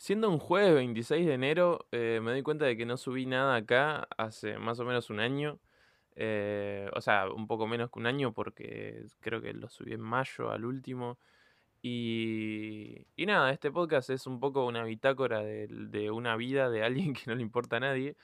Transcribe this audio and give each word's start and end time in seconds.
Siendo 0.00 0.30
un 0.30 0.38
jueves 0.38 0.74
26 0.76 1.26
de 1.26 1.34
enero, 1.34 1.86
eh, 1.92 2.20
me 2.22 2.30
doy 2.30 2.42
cuenta 2.42 2.64
de 2.64 2.74
que 2.74 2.86
no 2.86 2.96
subí 2.96 3.26
nada 3.26 3.54
acá 3.56 4.08
hace 4.16 4.58
más 4.58 4.80
o 4.80 4.86
menos 4.86 5.10
un 5.10 5.20
año. 5.20 5.58
Eh, 6.16 6.88
o 6.96 7.02
sea, 7.02 7.28
un 7.28 7.46
poco 7.46 7.66
menos 7.66 7.90
que 7.90 7.98
un 7.98 8.06
año 8.06 8.32
porque 8.32 9.04
creo 9.20 9.42
que 9.42 9.52
lo 9.52 9.68
subí 9.68 9.92
en 9.92 10.00
mayo 10.00 10.50
al 10.52 10.64
último. 10.64 11.18
Y, 11.82 13.06
y 13.14 13.26
nada, 13.26 13.52
este 13.52 13.70
podcast 13.70 14.08
es 14.08 14.26
un 14.26 14.40
poco 14.40 14.66
una 14.66 14.84
bitácora 14.84 15.42
de, 15.42 15.66
de 15.68 16.10
una 16.10 16.34
vida 16.36 16.70
de 16.70 16.82
alguien 16.82 17.12
que 17.14 17.24
no 17.26 17.34
le 17.34 17.42
importa 17.42 17.76
a 17.76 17.80
nadie. 17.80 18.16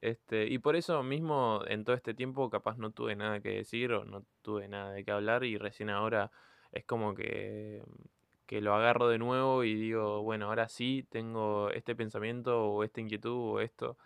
Este, 0.00 0.46
y 0.46 0.58
por 0.60 0.76
eso 0.76 1.02
mismo 1.02 1.62
en 1.66 1.84
todo 1.84 1.96
este 1.96 2.14
tiempo 2.14 2.50
capaz 2.50 2.78
no 2.78 2.92
tuve 2.92 3.16
nada 3.16 3.40
que 3.40 3.50
decir 3.50 3.92
o 3.92 4.04
no 4.04 4.24
tuve 4.42 4.68
nada 4.68 4.92
de 4.92 5.04
qué 5.04 5.10
hablar 5.10 5.44
y 5.44 5.58
recién 5.58 5.90
ahora 5.90 6.30
es 6.72 6.84
como 6.84 7.14
que 7.16 7.82
que 8.46 8.60
lo 8.60 8.74
agarro 8.74 9.08
de 9.08 9.18
nuevo 9.18 9.64
y 9.64 9.74
digo, 9.74 10.22
bueno, 10.22 10.46
ahora 10.46 10.68
sí 10.68 11.06
tengo 11.10 11.70
este 11.70 11.94
pensamiento 11.96 12.66
o 12.70 12.84
esta 12.84 13.00
inquietud 13.00 13.32
o 13.32 13.60
esto. 13.60 13.98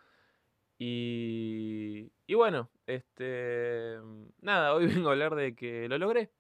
Y, 0.79 2.11
y 2.27 2.35
bueno, 2.35 2.71
este, 2.87 3.99
nada, 4.41 4.75
hoy 4.75 4.87
vengo 5.05 5.09
a 5.11 5.13
hablar 5.13 5.35
de 5.35 5.55
que 5.55 5.89
lo 5.89 5.99
logré. 5.99 6.31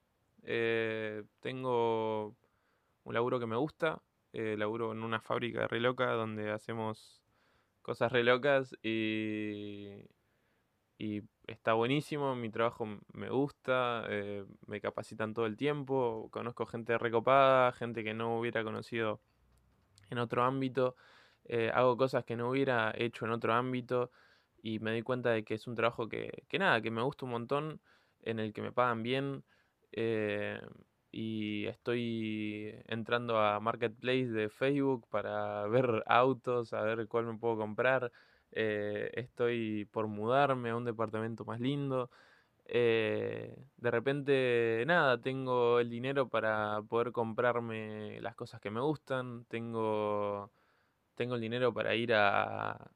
Eh, 0.44 1.24
tengo 1.40 2.36
un 3.04 3.14
laburo 3.14 3.38
que 3.38 3.46
me 3.46 3.56
gusta, 3.56 4.02
eh, 4.32 4.56
laburo 4.56 4.92
en 4.92 5.02
una 5.02 5.20
fábrica 5.20 5.68
re 5.68 5.80
loca 5.80 6.12
donde 6.12 6.50
hacemos 6.50 7.22
cosas 7.82 8.12
re 8.12 8.24
locas 8.24 8.74
y, 8.82 10.04
y 10.98 11.22
está 11.50 11.74
buenísimo, 11.74 12.34
mi 12.36 12.50
trabajo 12.50 12.86
me 13.12 13.28
gusta, 13.28 14.04
eh, 14.08 14.44
me 14.66 14.80
capacitan 14.80 15.34
todo 15.34 15.46
el 15.46 15.56
tiempo, 15.56 16.28
conozco 16.30 16.66
gente 16.66 16.96
recopada, 16.98 17.72
gente 17.72 18.04
que 18.04 18.14
no 18.14 18.38
hubiera 18.38 18.62
conocido 18.64 19.20
en 20.10 20.18
otro 20.18 20.44
ámbito, 20.44 20.96
eh, 21.44 21.70
hago 21.74 21.96
cosas 21.96 22.24
que 22.24 22.36
no 22.36 22.50
hubiera 22.50 22.92
hecho 22.96 23.24
en 23.26 23.32
otro 23.32 23.52
ámbito 23.54 24.10
y 24.62 24.78
me 24.80 24.92
doy 24.92 25.02
cuenta 25.02 25.30
de 25.30 25.44
que 25.44 25.54
es 25.54 25.66
un 25.66 25.74
trabajo 25.74 26.08
que, 26.08 26.44
que 26.48 26.58
nada, 26.58 26.80
que 26.80 26.90
me 26.90 27.02
gusta 27.02 27.24
un 27.26 27.32
montón, 27.32 27.80
en 28.22 28.38
el 28.38 28.52
que 28.52 28.62
me 28.62 28.72
pagan 28.72 29.02
bien 29.02 29.44
eh, 29.92 30.60
y 31.10 31.66
estoy 31.66 32.74
entrando 32.86 33.38
a 33.38 33.58
Marketplace 33.60 34.28
de 34.28 34.48
Facebook 34.48 35.06
para 35.08 35.66
ver 35.68 36.04
autos, 36.06 36.72
a 36.72 36.82
ver 36.82 37.08
cuál 37.08 37.26
me 37.26 37.38
puedo 37.38 37.56
comprar. 37.56 38.12
Eh, 38.52 39.10
estoy 39.14 39.86
por 39.86 40.06
mudarme 40.08 40.70
a 40.70 40.76
un 40.76 40.84
departamento 40.84 41.44
más 41.44 41.60
lindo. 41.60 42.10
Eh, 42.66 43.56
de 43.76 43.90
repente, 43.90 44.84
nada, 44.86 45.20
tengo 45.20 45.80
el 45.80 45.90
dinero 45.90 46.28
para 46.28 46.82
poder 46.82 47.12
comprarme 47.12 48.20
las 48.20 48.36
cosas 48.36 48.60
que 48.60 48.70
me 48.70 48.80
gustan, 48.80 49.44
tengo, 49.46 50.50
tengo 51.16 51.34
el 51.36 51.40
dinero 51.40 51.74
para 51.74 51.94
ir 51.96 52.14
a, 52.14 52.90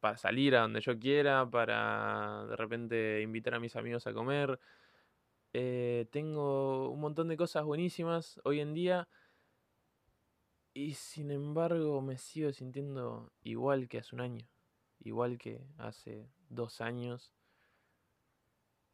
para 0.00 0.16
salir 0.16 0.56
a 0.56 0.62
donde 0.62 0.80
yo 0.80 0.98
quiera, 0.98 1.48
para 1.48 2.46
de 2.48 2.56
repente 2.56 3.22
invitar 3.22 3.54
a 3.54 3.60
mis 3.60 3.76
amigos 3.76 4.06
a 4.06 4.12
comer. 4.12 4.58
Eh, 5.52 6.06
tengo 6.12 6.90
un 6.90 7.00
montón 7.00 7.28
de 7.28 7.36
cosas 7.36 7.64
buenísimas 7.64 8.40
hoy 8.44 8.60
en 8.60 8.74
día 8.74 9.08
y 10.74 10.94
sin 10.94 11.30
embargo 11.32 12.00
me 12.02 12.16
sigo 12.18 12.52
sintiendo 12.52 13.32
igual 13.42 13.88
que 13.88 13.98
hace 13.98 14.14
un 14.14 14.20
año 14.20 14.46
igual 15.00 15.38
que 15.38 15.60
hace 15.78 16.28
dos 16.48 16.80
años. 16.80 17.32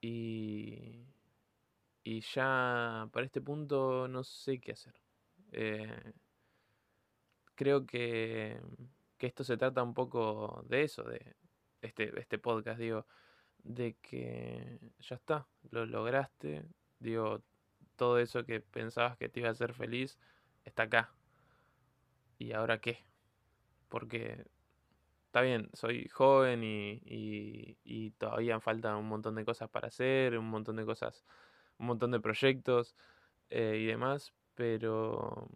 Y, 0.00 1.06
y 2.04 2.20
ya 2.20 3.08
para 3.12 3.26
este 3.26 3.40
punto 3.40 4.08
no 4.08 4.24
sé 4.24 4.60
qué 4.60 4.72
hacer. 4.72 4.94
Eh, 5.52 6.12
creo 7.54 7.86
que, 7.86 8.60
que, 9.18 9.27
esto 9.27 9.44
se 9.44 9.56
trata 9.56 9.82
un 9.82 9.94
poco 9.94 10.64
de 10.68 10.82
eso, 10.84 11.02
de 11.04 11.36
este, 11.82 12.18
este 12.20 12.38
podcast, 12.38 12.78
digo, 12.78 13.06
de 13.64 13.96
que 14.02 14.78
ya 15.00 15.16
está, 15.16 15.48
lo 15.70 15.86
lograste, 15.86 16.64
digo, 17.00 17.42
todo 17.96 18.18
eso 18.18 18.45
que 18.45 18.61
pensabas 18.61 19.16
que 19.16 19.28
te 19.28 19.40
iba 19.40 19.48
a 19.48 19.52
hacer 19.52 19.74
feliz 19.74 20.18
está 20.64 20.84
acá. 20.84 21.12
¿Y 22.39 22.52
ahora 22.52 22.80
qué? 22.80 22.98
Porque 23.89 24.45
está 25.36 25.45
bien, 25.45 25.69
soy 25.74 26.08
joven 26.08 26.64
y, 26.64 27.02
y, 27.85 28.11
todavía 28.13 28.58
falta 28.58 28.97
un 28.97 29.07
montón 29.07 29.35
de 29.35 29.45
cosas 29.45 29.69
para 29.69 29.89
hacer, 29.89 30.39
un 30.39 30.48
montón 30.48 30.77
de 30.77 30.86
cosas, 30.86 31.27
un 31.77 31.89
montón 31.89 32.11
de 32.13 32.20
proyectos 32.20 32.97
eh, 33.51 33.77
y 33.79 33.85
demás, 33.85 34.33
pero, 34.55 35.51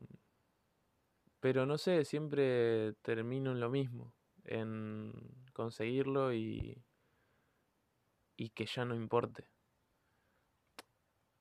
pero 1.41 1.65
no 1.65 1.79
sé, 1.79 2.05
siempre 2.05 2.93
termino 3.01 3.53
en 3.53 3.61
lo 3.61 3.71
mismo, 3.71 4.13
en 4.45 5.15
conseguirlo 5.55 6.35
y, 6.35 6.77
y 8.37 8.51
que 8.51 8.67
ya 8.67 8.85
no 8.85 8.95
importe 8.95 9.49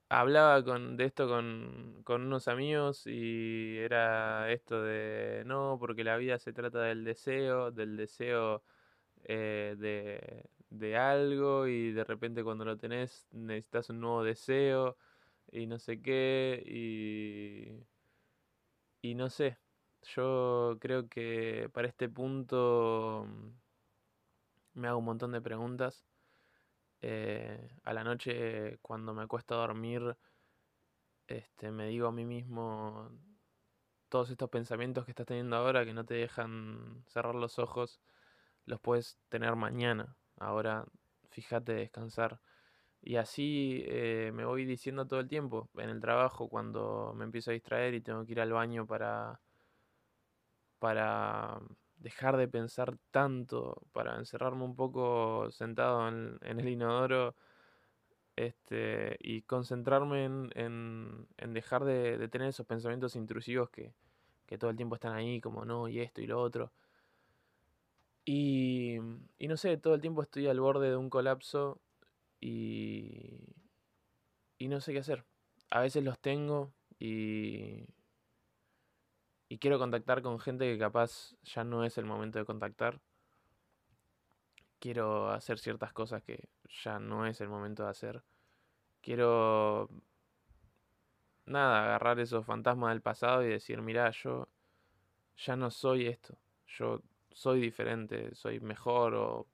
hablaba 0.10 0.64
con, 0.64 0.98
de 0.98 1.06
esto 1.06 1.28
con, 1.28 2.02
con, 2.04 2.24
unos 2.24 2.48
amigos 2.48 3.06
y 3.08 3.78
era 3.78 4.52
esto 4.52 4.82
de 4.84 5.44
no, 5.46 5.78
porque 5.80 6.04
la 6.04 6.18
vida 6.18 6.40
se 6.40 6.54
trata 6.54 6.82
del 6.82 7.04
deseo, 7.04 7.72
del 7.72 7.98
deseo 7.98 8.64
eh, 9.26 9.76
de, 9.80 10.50
de, 10.70 10.98
algo 10.98 11.68
y 11.68 11.92
de 11.94 12.04
repente 12.04 12.44
cuando 12.44 12.66
lo 12.66 12.78
tenés 12.78 13.28
necesitas 13.32 13.90
un 13.92 14.02
nuevo 14.02 14.24
deseo 14.24 14.98
y 15.52 15.68
no 15.68 15.80
sé 15.80 16.02
qué 16.02 16.64
y, 16.66 17.86
y 19.02 19.16
no 19.16 19.30
sé. 19.30 19.58
Yo 20.16 20.78
creo 20.80 21.10
que 21.10 21.70
para 21.74 21.88
este 21.88 22.10
punto 22.10 23.28
me 24.74 24.88
hago 24.88 25.00
un 25.00 25.06
montón 25.06 25.32
de 25.32 25.42
preguntas 25.42 26.06
eh, 27.02 27.70
a 27.84 27.94
la 27.94 28.04
noche 28.04 28.78
cuando 28.82 29.14
me 29.14 29.28
cuesta 29.28 29.56
dormir, 29.56 30.18
este, 31.28 31.72
me 31.72 31.88
digo 31.88 32.08
a 32.08 32.12
mí 32.12 32.26
mismo 32.26 33.12
todos 34.10 34.32
estos 34.32 34.50
pensamientos 34.50 35.06
que 35.06 35.12
estás 35.12 35.28
teniendo 35.28 35.56
ahora 35.56 35.86
que 35.86 35.94
no 35.94 36.06
te 36.06 36.16
dejan 36.16 37.04
cerrar 37.08 37.36
los 37.36 37.60
ojos, 37.60 38.02
los 38.66 38.80
puedes 38.82 39.18
tener 39.30 39.56
mañana. 39.56 40.18
Ahora 40.38 40.86
fíjate 41.30 41.74
descansar. 41.74 42.42
Y 43.02 43.16
así 43.18 43.84
eh, 43.88 44.32
me 44.34 44.46
voy 44.46 44.66
diciendo 44.66 45.08
todo 45.08 45.20
el 45.22 45.28
tiempo, 45.30 45.70
en 45.78 45.90
el 45.90 46.02
trabajo, 46.02 46.50
cuando 46.50 47.14
me 47.16 47.26
empiezo 47.26 47.52
a 47.52 47.54
distraer 47.54 47.94
y 47.94 48.02
tengo 48.02 48.26
que 48.26 48.34
ir 48.34 48.42
al 48.42 48.52
baño 48.52 48.86
para, 48.88 49.40
para 50.80 51.60
dejar 52.00 52.38
de 52.38 52.48
pensar 52.48 52.98
tanto, 53.12 53.84
para 53.92 54.18
encerrarme 54.18 54.64
un 54.64 54.76
poco 54.76 55.50
sentado 55.52 56.08
en, 56.08 56.40
el 56.42 56.68
inodoro 56.70 57.36
este, 58.36 59.18
y 59.20 59.42
concentrarme 59.44 60.26
en, 60.26 60.50
en, 61.38 61.54
dejar 61.54 61.84
de, 61.84 62.28
tener 62.30 62.50
esos 62.50 62.66
pensamientos 62.66 63.16
intrusivos 63.16 63.70
que, 63.70 63.94
que, 64.46 64.58
todo 64.58 64.72
el 64.72 64.78
tiempo 64.78 64.96
están 64.96 65.14
ahí, 65.14 65.42
como 65.42 65.66
no, 65.66 65.88
y 65.90 66.00
esto 66.00 66.22
y 66.22 66.28
lo 66.28 66.42
otro. 66.42 66.72
Y, 68.26 68.98
y 69.38 69.48
no 69.48 69.58
sé, 69.58 69.78
todo 69.78 69.96
el 69.96 70.02
tiempo 70.02 70.22
estoy 70.22 70.48
al 70.48 70.60
borde 70.60 70.90
de 70.90 70.96
un 70.96 71.10
colapso 71.10 71.82
y, 72.40 73.40
y 74.58 74.68
no 74.68 74.80
sé 74.82 74.94
qué 74.94 75.00
hacer. 75.00 75.26
A 75.72 75.82
veces 75.82 76.04
los 76.04 76.20
tengo 76.20 76.72
y, 77.00 77.86
y 79.50 79.58
quiero 79.58 79.80
contactar 79.80 80.22
con 80.22 80.40
gente 80.40 80.72
que 80.72 80.78
capaz 80.78 81.36
ya 81.44 81.64
no 81.64 81.84
es 81.84 81.98
el 81.98 82.06
momento 82.06 82.38
de 82.38 82.46
contactar. 82.46 83.02
Quiero 84.80 85.32
hacer 85.32 85.58
ciertas 85.58 85.92
cosas 85.92 86.24
que 86.24 86.50
ya 86.84 87.00
no 87.00 87.26
es 87.26 87.42
el 87.42 87.50
momento 87.50 87.84
de 87.84 87.90
hacer. 87.90 88.24
Quiero, 89.02 89.90
nada, 91.48 91.84
agarrar 91.84 92.20
esos 92.20 92.46
fantasmas 92.46 92.92
del 92.92 93.02
pasado 93.02 93.44
y 93.44 93.50
decir, 93.50 93.82
mira, 93.82 94.12
yo 94.12 94.48
ya 95.36 95.56
no 95.56 95.72
soy 95.72 96.06
esto. 96.06 96.38
Yo 96.68 97.02
soy 97.32 97.60
diferente, 97.60 98.36
soy 98.36 98.60
mejor 98.60 99.16
o 99.16 99.48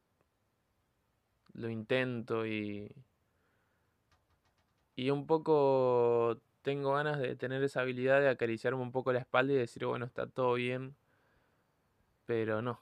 lo 1.53 1.69
intento 1.69 2.45
y... 2.45 2.94
Y 4.97 5.09
un 5.09 5.27
poco 5.27 6.39
tengo 6.65 6.94
ganas 6.94 7.19
de 7.19 7.35
tener 7.35 7.63
esa 7.63 7.81
habilidad 7.81 8.19
de 8.21 8.27
acariciarme 8.27 8.81
un 8.81 8.91
poco 8.91 9.13
la 9.13 9.19
espalda 9.19 9.53
y 9.53 9.57
decir, 9.57 9.85
bueno, 9.85 10.06
está 10.06 10.25
todo 10.25 10.56
bien, 10.56 10.95
pero 12.25 12.63
no. 12.63 12.81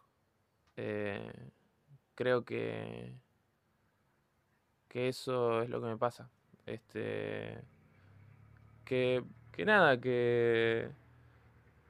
Eh, 0.77 1.33
creo 2.15 2.45
que, 2.45 3.13
que 4.87 5.09
eso 5.09 5.61
es 5.63 5.69
lo 5.69 5.81
que 5.81 5.87
me 5.87 5.97
pasa. 5.97 6.29
Este, 6.65 7.59
que, 8.85 9.21
que 9.51 9.65
nada, 9.65 9.99
que, 9.99 10.89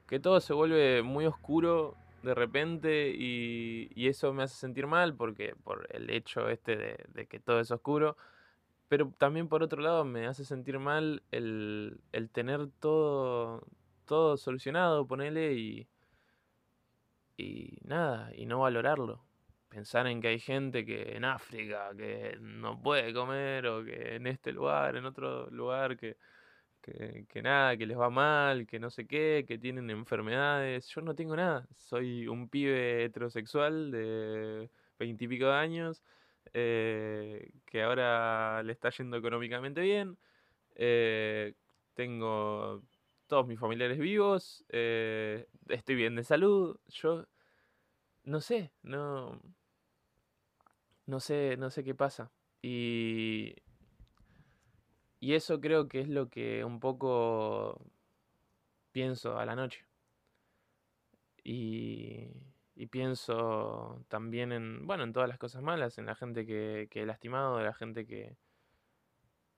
que 0.08 0.20
todo 0.20 0.40
se 0.40 0.54
vuelve 0.54 1.04
muy 1.04 1.28
oscuro 1.28 1.96
de 2.24 2.34
repente 2.34 3.14
y, 3.16 3.92
y, 3.94 4.08
eso 4.08 4.34
me 4.34 4.42
hace 4.42 4.56
sentir 4.56 4.88
mal 4.88 5.14
porque 5.14 5.54
por 5.64 5.88
el 5.92 6.10
hecho 6.10 6.50
este 6.50 6.76
de, 6.76 7.06
de 7.14 7.28
que 7.28 7.40
todo 7.40 7.60
es 7.60 7.70
oscuro 7.70 8.18
pero 8.94 9.12
también 9.18 9.48
por 9.48 9.64
otro 9.64 9.82
lado 9.82 10.06
me 10.06 10.28
hace 10.28 10.46
sentir 10.46 10.78
mal 10.78 11.24
el, 11.32 12.00
el 12.12 12.30
tener 12.30 12.68
todo, 12.80 13.66
todo 14.06 14.38
solucionado, 14.38 15.08
ponele, 15.08 15.56
y, 15.56 15.88
y 17.36 17.80
nada, 17.86 18.30
y 18.36 18.46
no 18.46 18.60
valorarlo. 18.60 19.26
Pensar 19.68 20.06
en 20.06 20.22
que 20.22 20.28
hay 20.28 20.38
gente 20.38 20.86
que 20.86 21.16
en 21.16 21.26
África 21.26 21.90
que 21.98 22.38
no 22.40 22.80
puede 22.84 23.12
comer 23.16 23.66
o 23.66 23.84
que 23.84 24.18
en 24.18 24.28
este 24.28 24.52
lugar, 24.52 24.96
en 24.96 25.08
otro 25.08 25.50
lugar 25.50 25.98
que, 25.98 26.18
que, 26.80 27.42
nada, 27.42 27.76
que 27.76 27.88
les 27.88 27.98
va 27.98 28.12
mal, 28.12 28.68
que 28.68 28.78
no 28.78 28.92
sé 28.92 29.08
qué, 29.08 29.44
que 29.48 29.58
tienen 29.58 29.90
enfermedades. 29.90 30.88
Yo 30.90 31.02
no 31.02 31.16
tengo 31.16 31.36
nada. 31.36 31.68
Soy 31.74 32.28
un 32.28 32.48
pibe 32.48 33.06
heterosexual 33.06 33.90
de 33.90 34.70
veintipico 35.00 35.48
años 35.50 36.04
eh, 36.54 37.52
que 37.66 37.84
ahora 37.84 38.64
le 38.64 38.74
está 38.74 38.90
yendo 38.90 39.18
económicamente 39.18 39.82
bien. 39.82 40.18
Eh, 40.76 41.54
tengo 41.94 42.84
todos 43.28 43.48
mis 43.48 43.60
familiares 43.60 43.98
vivos, 44.00 44.66
eh, 44.70 45.48
estoy 45.70 45.96
bien 45.96 46.16
de 46.16 46.24
salud, 46.24 46.78
yo 46.88 47.26
no 48.26 48.42
sé, 48.42 48.72
no, 48.84 49.42
no 51.06 51.20
sé, 51.20 51.58
no 51.58 51.70
sé 51.70 51.84
qué 51.84 51.96
pasa. 51.96 52.32
Y, 52.62 53.56
y 55.20 55.34
eso 55.34 55.60
creo 55.60 55.88
que 55.88 56.02
es 56.02 56.10
lo 56.10 56.30
que 56.30 56.64
un 56.64 56.80
poco 56.80 57.82
pienso 58.92 59.38
a 59.38 59.46
la 59.46 59.56
noche. 59.56 59.86
Y, 61.44 62.28
y 62.76 62.88
pienso 62.88 64.04
también 64.10 64.52
en, 64.52 64.86
bueno, 64.88 65.04
en 65.04 65.14
todas 65.14 65.30
las 65.30 65.38
cosas 65.38 65.62
malas, 65.62 65.98
en 65.98 66.06
la 66.08 66.16
gente 66.16 66.46
que, 66.46 66.88
que 66.92 67.02
he 67.04 67.06
lastimado, 67.06 67.58
de 67.58 67.66
la 67.66 67.74
gente 67.74 68.06
que, 68.06 68.38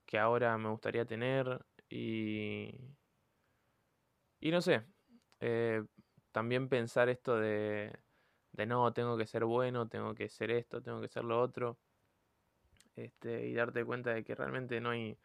que 0.06 0.19
ahora 0.19 0.57
me 0.57 0.69
gustaría 0.69 1.06
tener 1.06 1.65
y, 1.89 2.73
y 4.39 4.51
no 4.51 4.62
sé, 4.62 4.83
eh, 5.39 5.83
también 6.31 6.69
pensar 6.69 7.09
esto 7.09 7.38
de, 7.38 7.97
de 8.51 8.65
no, 8.65 8.94
tengo 8.94 9.17
que 9.17 9.27
ser 9.27 9.45
bueno, 9.45 9.88
tengo 9.88 10.15
que 10.15 10.29
ser 10.29 10.51
esto, 10.51 10.81
tengo 10.81 11.01
que 11.01 11.07
ser 11.07 11.23
lo 11.23 11.41
otro, 11.41 11.79
este, 12.95 13.47
y 13.47 13.53
darte 13.53 13.83
cuenta 13.85 14.13
de 14.13 14.23
que 14.23 14.35
realmente 14.35 14.79
no 14.81 14.91
hay, 14.91 15.17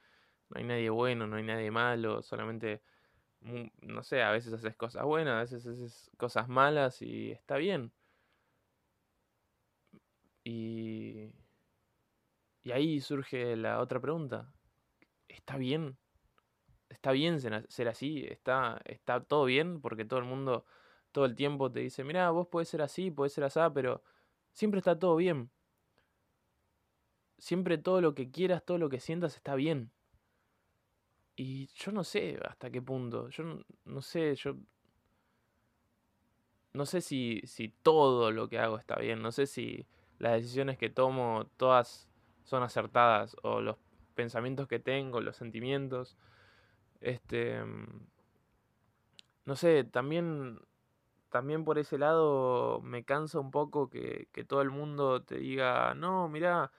no 0.48 0.58
hay 0.58 0.64
nadie 0.64 0.90
bueno, 0.90 1.26
no 1.26 1.37
hay 1.37 1.44
nadie 1.44 1.70
malo, 1.70 2.22
solamente, 2.22 2.82
no 3.40 4.02
sé, 4.02 4.22
a 4.22 4.31
veces 4.32 4.52
haces 4.52 4.76
cosas 4.76 5.04
buenas, 5.04 5.34
a 5.34 5.40
veces 5.40 5.66
haces 5.66 6.10
cosas 6.16 6.48
malas 6.48 7.02
y 7.02 7.32
está 7.32 7.56
bien. 7.56 7.92
Y, 10.44 11.31
y 12.62 12.72
ahí 12.72 13.00
surge 13.00 13.56
la 13.56 13.81
otra 13.81 14.00
pregunta. 14.00 14.52
¿Está 15.28 15.56
bien? 15.56 15.96
¿Está 16.88 17.12
bien 17.12 17.40
ser 17.40 17.88
así? 17.88 18.26
¿Está, 18.28 18.81
¿Está 18.84 19.22
todo 19.25 19.44
bien? 19.44 19.81
Porque 19.81 20.04
todo 20.04 20.19
el 20.19 20.26
mundo 20.26 20.66
todo 21.12 21.25
el 21.25 21.34
tiempo 21.34 21.70
te 21.70 21.81
dice, 21.81 22.04
mira, 22.04 22.31
vos 22.31 22.48
podés 22.48 22.69
ser 22.69 22.82
así, 22.82 23.10
podés 23.10 23.32
ser 23.32 23.44
así, 23.44 23.60
pero 23.75 24.02
siempre 24.52 24.78
está 24.78 24.98
todo 24.98 25.16
bien. 25.16 25.50
Siempre 27.38 27.78
todo 27.78 28.00
lo 28.00 28.14
que 28.14 28.31
quieras, 28.31 28.64
todo 28.64 28.78
lo 28.78 28.88
que 28.90 29.00
sientas 29.00 29.37
está 29.37 29.54
bien. 29.54 29.92
Y 31.42 31.69
yo 31.69 31.90
no 31.90 32.04
sé 32.04 32.38
hasta 32.46 32.70
qué 32.70 32.82
punto. 32.82 33.31
Yo 33.31 33.64
no, 33.87 34.02
sé, 34.02 34.34
yo. 34.34 34.56
No 36.75 36.84
sé 36.84 37.00
si, 37.00 37.40
si 37.46 37.70
todo 37.70 38.31
lo 38.31 38.50
que 38.50 38.58
hago 38.58 38.76
está 38.78 38.96
bien. 38.96 39.22
No 39.22 39.32
sé 39.32 39.46
si 39.46 39.87
las 40.19 40.34
decisiones 40.34 40.76
que 40.76 40.90
tomo 40.90 41.46
todas 41.56 42.10
son 42.44 42.62
acertadas. 42.62 43.37
O 43.42 43.62
los 43.62 43.78
pensamientos 44.14 44.69
que 44.69 44.81
tengo, 44.81 45.22
los 45.22 45.34
sentimientos. 45.34 46.19
Este. 47.00 47.64
Mm, 47.64 48.06
no 49.46 49.56
sé, 49.56 49.84
también. 49.84 50.60
También 51.31 51.64
por 51.64 51.78
ese 51.78 51.96
lado 51.96 52.82
me 52.82 53.04
cansa 53.04 53.40
un 53.40 53.50
poco 53.50 53.88
que, 53.88 54.28
que 54.32 54.44
todo 54.44 54.60
el 54.60 54.70
mundo 54.70 55.22
te 55.22 55.38
diga, 55.38 55.94
no, 55.94 56.28
mira, 56.28 56.70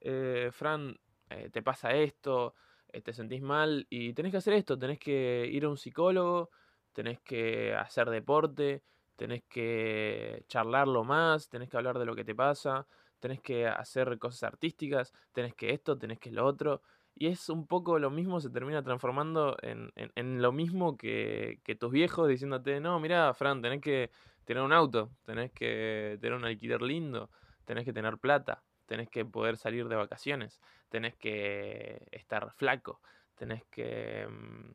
eh, 0.00 0.50
Fran, 0.52 0.98
eh, 1.30 1.48
te 1.50 1.62
pasa 1.62 1.94
esto, 1.94 2.54
te 3.04 3.12
sentís 3.12 3.42
mal 3.42 3.86
y 3.90 4.12
tenés 4.12 4.32
que 4.32 4.38
hacer 4.38 4.54
esto, 4.54 4.78
tenés 4.78 4.98
que 4.98 5.48
ir 5.50 5.64
a 5.64 5.68
un 5.68 5.76
psicólogo, 5.76 6.50
tenés 6.92 7.20
que 7.20 7.74
hacer 7.74 8.10
deporte, 8.10 8.82
tenés 9.16 9.42
que 9.48 10.44
charlarlo 10.48 11.04
más, 11.04 11.48
tenés 11.48 11.68
que 11.68 11.76
hablar 11.76 11.98
de 11.98 12.06
lo 12.06 12.14
que 12.14 12.24
te 12.24 12.34
pasa, 12.34 12.86
tenés 13.18 13.40
que 13.40 13.66
hacer 13.66 14.18
cosas 14.18 14.44
artísticas, 14.44 15.12
tenés 15.32 15.54
que 15.54 15.72
esto, 15.72 15.98
tenés 15.98 16.18
que 16.18 16.30
lo 16.30 16.46
otro. 16.46 16.82
Y 17.14 17.26
es 17.26 17.48
un 17.50 17.66
poco 17.66 17.98
lo 17.98 18.10
mismo, 18.10 18.40
se 18.40 18.50
termina 18.50 18.82
transformando 18.82 19.56
en, 19.62 19.92
en, 19.94 20.40
lo 20.40 20.52
mismo 20.52 20.96
que, 20.96 21.60
que, 21.64 21.74
tus 21.74 21.92
viejos 21.92 22.28
diciéndote, 22.28 22.80
no, 22.80 22.98
mira, 22.98 23.34
Fran, 23.34 23.60
tenés 23.60 23.82
que 23.82 24.10
tener 24.44 24.62
un 24.62 24.72
auto, 24.72 25.10
tenés 25.24 25.52
que 25.52 26.18
tener 26.20 26.36
un 26.36 26.44
alquiler 26.46 26.80
lindo, 26.80 27.30
tenés 27.66 27.84
que 27.84 27.92
tener 27.92 28.16
plata, 28.18 28.62
tenés 28.90 29.08
que 29.08 29.24
poder 29.24 29.56
salir 29.56 29.86
de 29.86 29.94
vacaciones, 29.94 30.60
tenés 30.88 31.14
que 31.14 32.08
estar 32.10 32.52
flaco, 32.54 33.00
tenés 33.36 33.62
que... 33.66 34.26
Mm, 34.28 34.70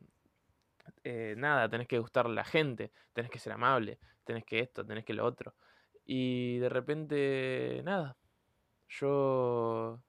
eh, 1.04 1.34
nada, 1.36 1.68
tenés 1.68 1.86
que 1.86 1.98
gustar 1.98 2.24
a 2.24 2.30
la 2.30 2.42
gente, 2.42 2.92
tenés 3.12 3.30
que 3.30 3.38
ser 3.38 3.52
amable, 3.52 3.98
tenés 4.24 4.46
que 4.46 4.60
esto, 4.60 4.86
tenés 4.86 5.04
que 5.04 5.12
lo 5.12 5.22
otro. 5.26 5.54
Y 6.06 6.56
de 6.60 6.70
repente, 6.70 7.82
nada, 7.84 8.16
yo... 8.88 10.00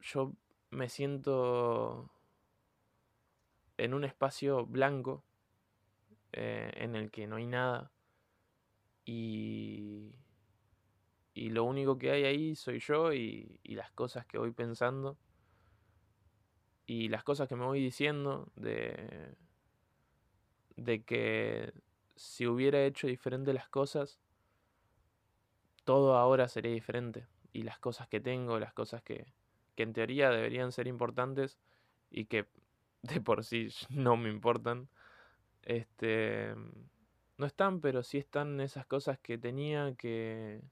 Yo 0.00 0.32
me 0.70 0.88
siento 0.88 2.10
en 3.76 3.94
un 3.94 4.02
espacio 4.02 4.66
blanco 4.66 5.22
eh, 6.32 6.72
en 6.74 6.96
el 6.96 7.12
que 7.12 7.28
no 7.28 7.36
hay 7.36 7.46
nada 7.46 7.92
y 9.04 10.25
y 11.36 11.50
lo 11.50 11.64
único 11.64 11.98
que 11.98 12.10
hay 12.10 12.24
ahí 12.24 12.56
soy 12.56 12.80
yo 12.80 13.12
y, 13.12 13.60
las 13.64 13.92
cosas 13.92 14.24
que 14.24 14.38
voy 14.38 14.52
pensando 14.52 15.18
y 16.86 17.08
las 17.08 17.24
cosas 17.24 17.46
que 17.46 17.56
me 17.56 17.66
voy 17.66 17.78
diciendo 17.78 18.50
de, 18.56 19.34
de 20.76 21.04
que 21.04 21.74
si 22.14 22.46
hubiera 22.46 22.82
hecho 22.82 23.06
diferente 23.06 23.52
las 23.52 23.68
cosas, 23.68 24.18
todo 25.84 26.16
ahora 26.16 26.48
sería 26.48 26.72
diferente. 26.72 27.26
Y 27.52 27.64
las 27.64 27.78
cosas 27.78 28.08
que 28.08 28.20
tengo, 28.20 28.58
las 28.58 28.72
cosas 28.72 29.02
que, 29.02 29.26
que 29.74 29.82
en 29.82 29.92
teoría 29.92 30.30
deberían 30.30 30.72
ser 30.72 30.86
importantes 30.86 31.58
y 32.10 32.24
que 32.24 32.46
de 33.02 33.20
por 33.20 33.44
sí 33.44 33.68
no 33.90 34.16
me 34.16 34.30
importan, 34.30 34.88
este, 35.60 36.54
no 37.36 37.44
están, 37.44 37.82
pero 37.82 38.02
sí 38.02 38.16
están 38.16 38.58
esas 38.62 38.86
cosas 38.86 39.18
que 39.18 39.36
tenía 39.36 39.94
que, 39.96 40.62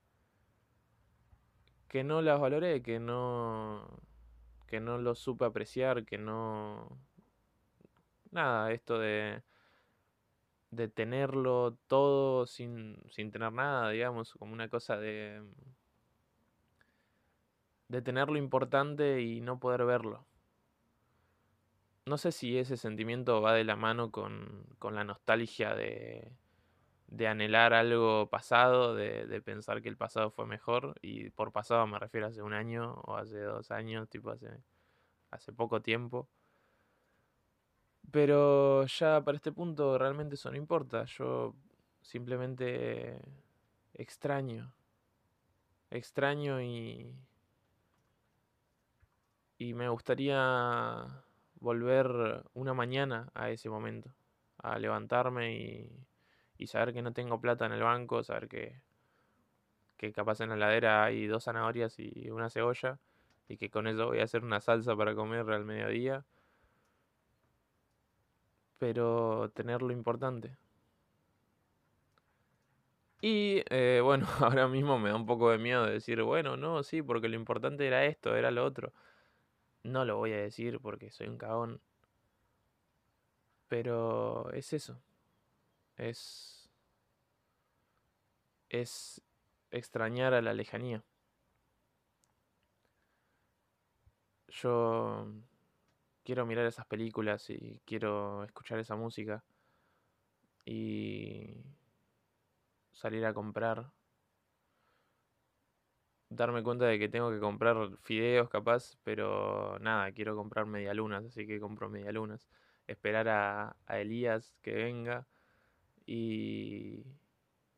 que 1.94 2.02
no 2.02 2.22
las 2.22 2.40
valoré, 2.40 2.82
que 2.82 2.98
no 2.98 3.86
que 4.66 4.80
no 4.80 4.98
lo 4.98 5.14
supe 5.14 5.44
apreciar, 5.44 6.04
que 6.04 6.18
no 6.18 6.98
nada, 8.32 8.72
esto 8.72 8.98
de 8.98 9.44
de 10.72 10.88
tenerlo 10.88 11.78
todo 11.86 12.46
sin, 12.46 12.98
sin 13.10 13.30
tener 13.30 13.52
nada, 13.52 13.90
digamos, 13.90 14.32
como 14.34 14.52
una 14.52 14.68
cosa 14.68 14.96
de 14.96 15.40
de 17.86 18.02
tenerlo 18.02 18.38
importante 18.38 19.22
y 19.22 19.40
no 19.40 19.60
poder 19.60 19.84
verlo. 19.84 20.26
No 22.06 22.18
sé 22.18 22.32
si 22.32 22.58
ese 22.58 22.76
sentimiento 22.76 23.40
va 23.40 23.54
de 23.54 23.62
la 23.62 23.76
mano 23.76 24.10
con, 24.10 24.66
con 24.80 24.96
la 24.96 25.04
nostalgia 25.04 25.76
de, 25.76 26.32
de 27.16 27.28
anhelar 27.28 27.74
algo 27.74 28.28
pasado, 28.28 28.94
de, 28.94 29.40
pensar 29.42 29.82
que 29.82 29.88
el 29.88 29.96
pasado 29.96 30.30
fue 30.30 30.46
mejor, 30.46 30.96
y 31.00 31.30
por 31.30 31.52
pasado 31.52 31.86
me 31.86 31.98
refiero 31.98 32.26
a 32.26 32.30
hace 32.30 32.42
un 32.42 32.52
año 32.52 32.94
o 33.06 33.16
hace 33.16 33.40
dos 33.40 33.70
años, 33.70 34.08
tipo 34.08 34.30
hace, 34.30 34.48
hace 35.30 35.52
poco 35.52 35.80
tiempo. 35.80 36.28
Pero 38.10 38.84
ya 38.86 39.22
para 39.24 39.36
este 39.36 39.52
punto 39.52 39.98
realmente 39.98 40.34
eso 40.34 40.50
no 40.50 40.56
importa, 40.56 41.04
yo 41.04 41.54
simplemente 42.02 43.20
extraño, 43.94 44.72
extraño 45.90 46.60
y, 46.62 47.14
y 49.58 49.74
me 49.74 49.88
gustaría 49.88 51.24
volver 51.60 52.44
una 52.54 52.74
mañana 52.74 53.30
a 53.34 53.50
ese 53.50 53.68
momento, 53.70 54.14
a 54.58 54.78
levantarme 54.78 55.56
y 55.56 56.06
y 56.58 56.66
saber 56.68 56.92
que 56.92 57.02
no 57.02 57.12
tengo 57.12 57.40
plata 57.40 57.66
en 57.66 57.72
el 57.72 57.82
banco, 57.82 58.22
saber 58.22 58.48
que, 58.48 58.80
que 59.96 60.12
capaz 60.12 60.40
en 60.40 60.50
la 60.50 60.56
heladera 60.56 61.04
hay 61.04 61.26
dos 61.26 61.44
zanahorias 61.44 61.98
y 61.98 62.30
una 62.30 62.50
cebolla 62.50 62.98
y 63.48 63.56
que 63.56 63.70
con 63.70 63.86
eso 63.86 64.06
voy 64.06 64.20
a 64.20 64.24
hacer 64.24 64.42
una 64.44 64.60
salsa 64.60 64.96
para 64.96 65.14
comer 65.14 65.48
al 65.50 65.64
mediodía. 65.64 66.24
Pero 68.78 69.50
tener 69.54 69.82
lo 69.82 69.92
importante. 69.92 70.56
Y 73.20 73.62
eh, 73.70 74.00
bueno, 74.02 74.26
ahora 74.40 74.68
mismo 74.68 74.98
me 74.98 75.08
da 75.10 75.16
un 75.16 75.26
poco 75.26 75.50
de 75.50 75.58
miedo 75.58 75.86
de 75.86 75.92
decir, 75.94 76.22
bueno, 76.22 76.56
no, 76.56 76.82
sí, 76.82 77.02
porque 77.02 77.28
lo 77.28 77.36
importante 77.36 77.86
era 77.86 78.04
esto, 78.04 78.36
era 78.36 78.50
lo 78.50 78.64
otro. 78.64 78.92
No 79.84 80.04
lo 80.04 80.18
voy 80.18 80.32
a 80.32 80.38
decir 80.38 80.80
porque 80.80 81.10
soy 81.10 81.28
un 81.28 81.38
cagón. 81.38 81.80
Pero 83.68 84.50
es 84.52 84.72
eso. 84.72 85.00
Es. 85.96 86.68
es 88.68 89.22
extrañar 89.70 90.34
a 90.34 90.42
la 90.42 90.54
lejanía. 90.54 91.04
Yo 94.48 95.26
quiero 96.24 96.46
mirar 96.46 96.66
esas 96.66 96.86
películas 96.86 97.50
y 97.50 97.80
quiero 97.84 98.44
escuchar 98.44 98.78
esa 98.78 98.96
música 98.96 99.44
y 100.64 101.64
salir 102.92 103.24
a 103.26 103.34
comprar. 103.34 103.92
Darme 106.30 106.62
cuenta 106.62 106.86
de 106.86 106.98
que 106.98 107.08
tengo 107.08 107.30
que 107.30 107.38
comprar 107.38 107.76
fideos 108.02 108.48
capaz, 108.48 108.96
pero 109.04 109.78
nada, 109.80 110.10
quiero 110.12 110.34
comprar 110.36 110.66
medialunas, 110.66 111.24
así 111.24 111.46
que 111.46 111.60
compro 111.60 111.88
medialunas. 111.88 112.48
Esperar 112.86 113.28
a, 113.28 113.76
a 113.86 113.98
Elías 114.00 114.56
que 114.62 114.74
venga 114.74 115.26
y, 116.06 117.04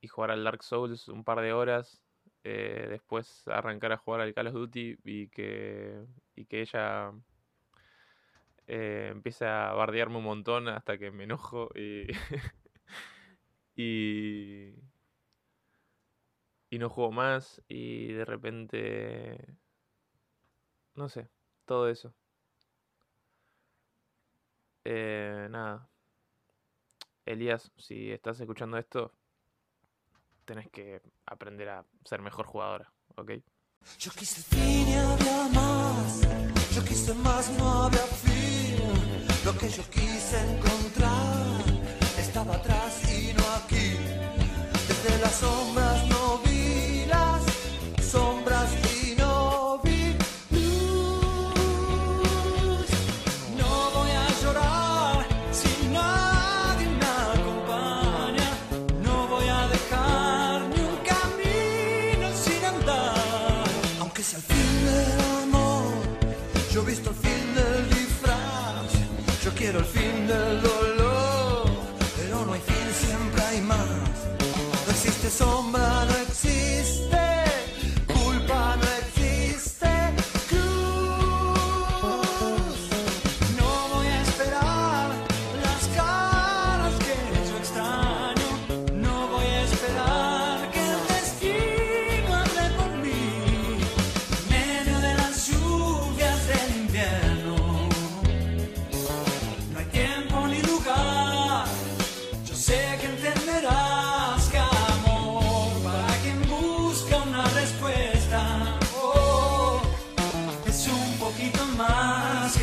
y 0.01 0.09
jugar 0.09 0.31
al 0.33 0.45
Dark 0.45 0.63
Souls 0.63 1.09
un 1.09 1.25
par 1.25 1.41
de 1.41 1.53
horas. 1.53 2.03
eh, 2.45 2.87
después 2.91 3.49
arrancar 3.49 3.93
a 3.93 3.97
jugar 3.99 4.21
al 4.23 4.35
Call 4.35 4.49
of 4.49 4.55
Duty 4.55 4.99
y 5.05 5.29
que, 5.31 6.05
y 6.37 6.47
que 6.47 6.63
ella 6.63 7.13
eh, 8.67 9.09
empiece 9.13 9.47
a 9.47 9.73
bardearme 9.73 10.19
un 10.19 10.25
montón 10.25 10.69
hasta 10.69 10.99
que 10.99 11.11
me 11.11 11.25
enojo 11.25 11.71
y, 11.75 12.07
y, 13.77 14.75
y 16.71 16.79
no 16.79 16.89
juego 16.91 17.13
más 17.13 17.63
y 17.69 18.13
de 18.13 18.25
repente, 18.25 19.57
no 20.97 21.09
sé, 21.09 21.29
todo 21.65 21.89
eso. 21.89 22.13
Eh, 24.85 25.49
nada. 25.51 25.89
Elías, 27.27 27.73
si 27.77 28.13
estás 28.13 28.41
escuchando 28.41 28.79
esto, 28.79 29.13
tenés 30.45 30.69
que 30.71 31.03
aprender 31.27 31.69
a 31.69 31.85
ser 32.05 32.23
mejor 32.23 32.47
jugadora, 32.47 32.93
¿ok? 33.17 33.33
Yo 33.99 34.11
quise 34.13 34.43
fin 34.43 34.89
y 34.89 34.95
había 34.95 35.49
más. 35.49 36.21
Yo 36.73 36.85
quise 36.85 37.15
más, 37.15 37.51
no 37.59 37.85
había 37.85 37.99
fin. 37.99 39.27
Lo 39.45 39.59
que 39.59 39.69
yo 39.69 39.83
quise 39.91 40.39
encontrar 40.41 40.76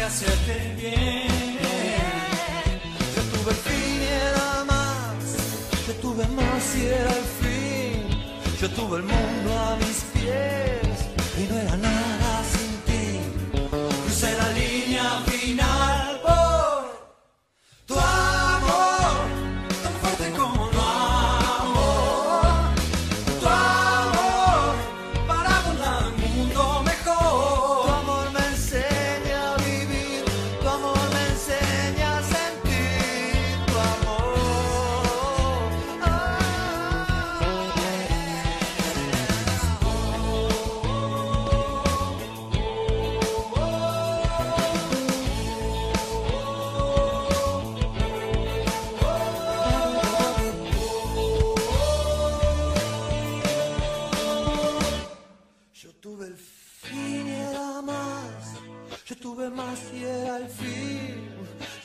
hacerte 0.05 0.75
bien. 0.77 1.57
Yo 3.15 3.21
tuve 3.31 3.51
el 3.51 3.57
fin 3.57 4.01
y 4.01 4.05
era 4.05 4.63
más. 4.65 5.23
Yo 5.87 5.93
tuve 5.95 6.27
más 6.27 6.75
y 6.75 6.85
era 6.87 7.13
el 7.21 7.27
fin. 7.41 8.01
Yo 8.61 8.69
tuve 8.71 8.97
el 8.97 9.03
mundo 9.03 9.59
a 9.59 9.75
mis 9.77 9.99
pies 10.13 10.97
y 11.39 11.51
no 11.51 11.57
era 11.59 11.77
nada 11.77 11.92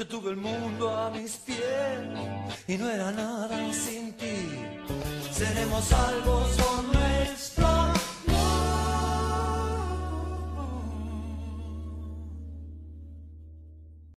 Tuve 0.08 0.30
el 0.30 0.36
mundo 0.36 0.96
a 0.96 1.10
mis 1.10 1.36
pies 1.36 1.58
y 2.66 2.78
no 2.78 2.88
era 2.88 3.12
nada 3.12 3.72
sin 3.74 4.12
ti. 4.14 4.36
Seremos 5.30 5.84
salvos 5.84 6.56